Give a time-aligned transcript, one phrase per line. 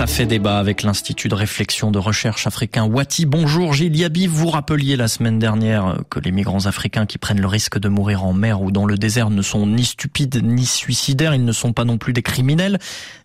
[0.00, 3.26] Ça fait débat avec l'Institut de réflexion de recherche africain Wati.
[3.26, 7.46] Bonjour Gilles Yabi, vous rappeliez la semaine dernière que les migrants africains qui prennent le
[7.46, 11.34] risque de mourir en mer ou dans le désert ne sont ni stupides ni suicidaires,
[11.34, 12.78] ils ne sont pas non plus des criminels,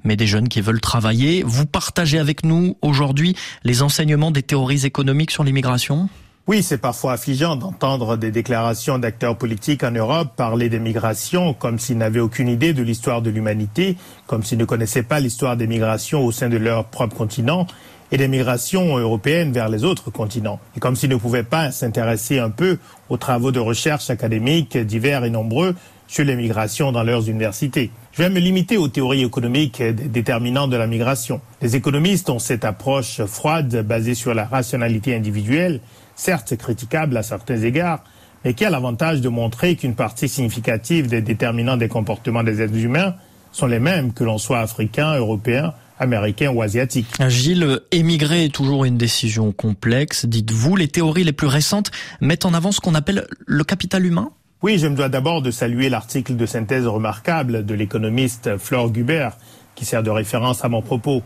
[0.04, 1.44] mais des jeunes qui veulent travailler.
[1.46, 6.10] Vous partagez avec nous aujourd'hui les enseignements des théories économiques sur l'immigration?
[6.48, 11.80] Oui, c'est parfois affligeant d'entendre des déclarations d'acteurs politiques en Europe parler des migrations comme
[11.80, 13.98] s'ils n'avaient aucune idée de l'histoire de l'humanité,
[14.28, 17.66] comme s'ils ne connaissaient pas l'histoire des migrations au sein de leur propre continent
[18.12, 22.38] et des migrations européennes vers les autres continents, et comme s'ils ne pouvaient pas s'intéresser
[22.38, 22.78] un peu
[23.10, 25.74] aux travaux de recherche académiques divers et nombreux
[26.08, 27.90] sur les migrations dans leurs universités.
[28.12, 31.42] Je vais me limiter aux théories économiques des déterminants de la migration.
[31.64, 35.82] Les économistes ont cette approche froide basée sur la rationalité individuelle
[36.16, 38.04] certes critiquable à certains égards,
[38.44, 42.78] mais qui a l'avantage de montrer qu'une partie significative des déterminants des comportements des êtres
[42.78, 43.16] humains
[43.52, 47.08] sont les mêmes que l'on soit africain, européen, américain ou asiatique.
[47.28, 50.26] Gilles, émigrer est toujours une décision complexe.
[50.26, 54.32] Dites-vous, les théories les plus récentes mettent en avant ce qu'on appelle le capital humain?
[54.62, 59.38] Oui, je me dois d'abord de saluer l'article de synthèse remarquable de l'économiste Flore Gubert,
[59.76, 61.22] qui sert de référence à mon propos.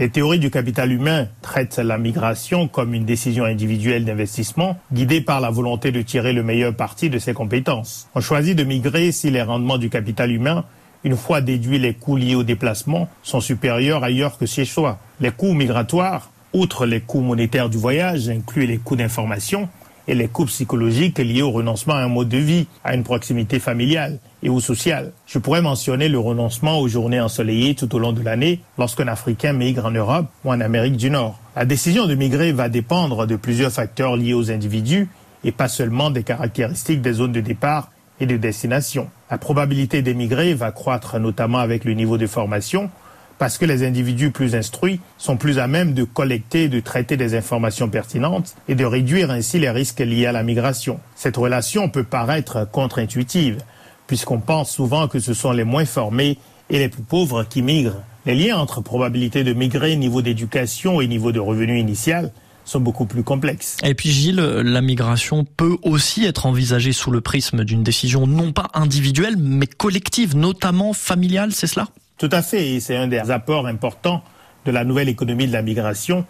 [0.00, 5.40] Les théories du capital humain traitent la migration comme une décision individuelle d'investissement guidée par
[5.40, 8.08] la volonté de tirer le meilleur parti de ses compétences.
[8.16, 10.64] On choisit de migrer si les rendements du capital humain,
[11.04, 14.98] une fois déduits les coûts liés au déplacement, sont supérieurs ailleurs que chez soi.
[15.20, 19.68] Les coûts migratoires, outre les coûts monétaires du voyage, incluent les coûts d'information,
[20.06, 23.58] et les coûts psychologiques liés au renoncement à un mode de vie, à une proximité
[23.58, 25.12] familiale et ou sociale.
[25.26, 29.52] Je pourrais mentionner le renoncement aux journées ensoleillées tout au long de l'année lorsqu'un Africain
[29.52, 31.38] migre en Europe ou en Amérique du Nord.
[31.56, 35.08] La décision de migrer va dépendre de plusieurs facteurs liés aux individus
[35.44, 39.08] et pas seulement des caractéristiques des zones de départ et de destination.
[39.30, 42.90] La probabilité d'émigrer va croître notamment avec le niveau de formation,
[43.38, 47.16] parce que les individus plus instruits sont plus à même de collecter et de traiter
[47.16, 51.00] des informations pertinentes et de réduire ainsi les risques liés à la migration.
[51.16, 53.58] Cette relation peut paraître contre-intuitive,
[54.06, 56.38] puisqu'on pense souvent que ce sont les moins formés
[56.70, 58.02] et les plus pauvres qui migrent.
[58.26, 62.32] Les liens entre probabilité de migrer, niveau d'éducation et niveau de revenu initial
[62.64, 63.76] sont beaucoup plus complexes.
[63.82, 68.52] Et puis Gilles, la migration peut aussi être envisagée sous le prisme d'une décision non
[68.52, 71.88] pas individuelle, mais collective, notamment familiale, c'est cela?
[72.18, 74.22] Tout à fait, et c'est un des apports importants
[74.64, 76.24] de la nouvelle économie de la migration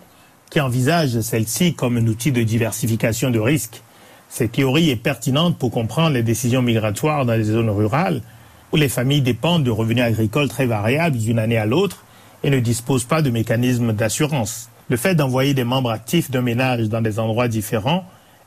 [0.50, 3.82] qui envisage celle-ci comme un outil de diversification de risques.
[4.28, 8.22] Cette théorie est pertinente pour comprendre les décisions migratoires dans les zones rurales
[8.72, 12.04] où les familles dépendent de revenus agricoles très variables d'une année à l'autre
[12.42, 14.70] et ne disposent pas de mécanismes d'assurance.
[14.88, 18.04] Le fait d'envoyer des membres actifs d'un ménage dans des endroits différents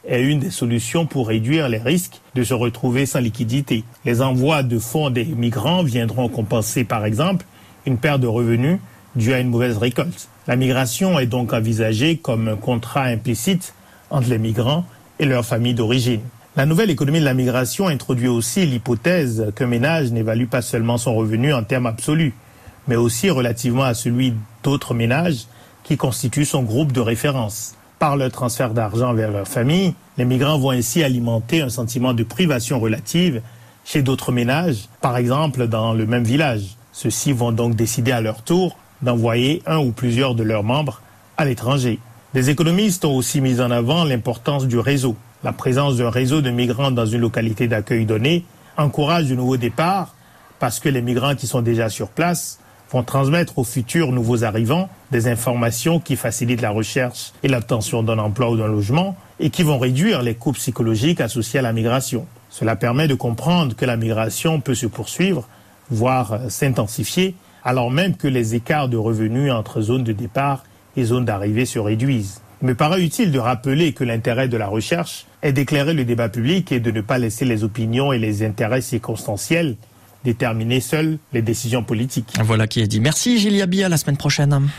[0.08, 3.84] est une des solutions pour réduire les risques de se retrouver sans liquidité.
[4.06, 7.46] Les envois de fonds des migrants viendront compenser, par exemple,
[7.86, 8.80] une perte de revenus
[9.16, 10.30] due à une mauvaise récolte.
[10.48, 13.74] La migration est donc envisagée comme un contrat implicite
[14.10, 14.86] entre les migrants
[15.20, 16.22] et leurs familles d'origine.
[16.56, 21.16] La nouvelle économie de la migration introduit aussi l'hypothèse qu'un ménage n'évalue pas seulement son
[21.16, 22.34] revenu en termes absolus,
[22.88, 25.46] mais aussi relativement à celui d'autres ménages
[25.84, 30.58] qui constituent son groupe de référence par le transfert d'argent vers leur famille, les migrants
[30.58, 33.42] vont ainsi alimenter un sentiment de privation relative
[33.86, 36.76] chez d'autres ménages, par exemple dans le même village.
[36.92, 41.02] Ceux-ci vont donc décider à leur tour d'envoyer un ou plusieurs de leurs membres
[41.38, 42.00] à l'étranger.
[42.34, 45.16] Les économistes ont aussi mis en avant l'importance du réseau.
[45.44, 48.44] La présence d'un réseau de migrants dans une localité d'accueil donnée
[48.78, 50.14] encourage de nouveaux départs
[50.60, 52.60] parce que les migrants qui sont déjà sur place
[52.92, 58.20] vont transmettre aux futurs nouveaux arrivants des informations qui facilitent la recherche et l'obtention d'un
[58.20, 62.26] emploi ou d'un logement et qui vont réduire les coûts psychologiques associés à la migration.
[62.50, 65.48] Cela permet de comprendre que la migration peut se poursuivre,
[65.90, 70.64] voire s'intensifier, alors même que les écarts de revenus entre zones de départ
[70.96, 72.42] et zones d'arrivée se réduisent.
[72.62, 76.30] Il me paraît utile de rappeler que l'intérêt de la recherche est d'éclairer le débat
[76.30, 79.76] public et de ne pas laisser les opinions et les intérêts circonstanciels
[80.28, 82.34] déterminer seules les décisions politiques.
[82.44, 83.00] Voilà qui est dit.
[83.00, 84.70] Merci Yabi, à la semaine prochaine.